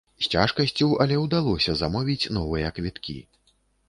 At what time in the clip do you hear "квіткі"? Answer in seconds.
2.79-3.15